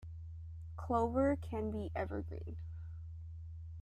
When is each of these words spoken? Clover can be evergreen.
Clover 0.77 1.35
can 1.35 1.69
be 1.69 1.91
evergreen. 1.95 2.55